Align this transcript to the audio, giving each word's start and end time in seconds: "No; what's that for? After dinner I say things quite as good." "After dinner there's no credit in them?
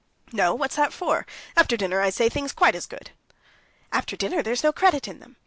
"No; 0.31 0.55
what's 0.55 0.77
that 0.77 0.93
for? 0.93 1.27
After 1.55 1.77
dinner 1.77 2.01
I 2.01 2.09
say 2.09 2.27
things 2.27 2.53
quite 2.53 2.73
as 2.73 2.87
good." 2.87 3.11
"After 3.91 4.15
dinner 4.17 4.41
there's 4.41 4.63
no 4.63 4.73
credit 4.73 5.07
in 5.07 5.19
them? 5.19 5.35